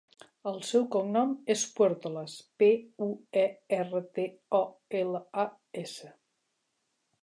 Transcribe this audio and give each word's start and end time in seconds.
El 0.51 0.55
seu 0.69 0.85
cognom 0.95 1.35
és 1.55 1.65
Puertolas: 1.75 2.39
pe, 2.63 2.71
u, 3.09 3.13
e, 3.45 3.47
erra, 3.81 4.05
te, 4.19 4.29
o, 4.65 4.67
ela, 5.05 5.27
a, 5.45 5.51
essa. 5.87 6.13